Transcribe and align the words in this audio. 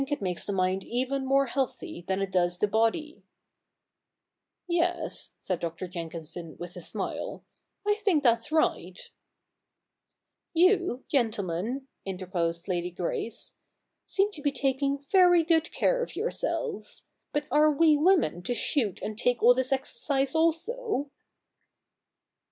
ii] 0.01 0.05
THE 0.05 0.15
NEW 0.15 0.29
REPUBLIC 0.31 0.37
219 0.41 0.41
makes 0.41 0.45
the 0.47 0.61
mind 0.63 0.83
even 0.85 1.25
more 1.27 1.45
healthy 1.45 2.03
than 2.07 2.23
it 2.23 2.31
does 2.31 2.57
the 2.57 2.67
body.'' 2.67 3.21
Yes,' 4.67 5.33
said 5.37 5.59
Dr. 5.59 5.87
Jenkinson 5.87 6.57
with 6.57 6.75
a 6.75 6.81
smile,' 6.81 7.45
I 7.87 7.93
think 7.93 8.23
that's 8.23 8.51
right.' 8.51 9.11
'You, 10.55 11.05
gentlemen,' 11.07 11.87
interposed 12.03 12.67
Lady 12.67 12.89
Grace, 12.89 13.53
'seem 14.07 14.31
to 14.31 14.41
be 14.41 14.51
taking 14.51 14.97
very 14.97 15.43
good 15.43 15.71
care 15.71 16.01
of 16.01 16.15
yourselves; 16.15 17.03
but 17.31 17.45
are 17.51 17.69
we 17.69 17.95
women 17.95 18.41
to 18.41 18.55
shoot 18.55 19.03
and 19.03 19.15
take 19.19 19.43
all 19.43 19.53
this 19.53 19.71
exercise 19.71 20.33
also 20.33 21.11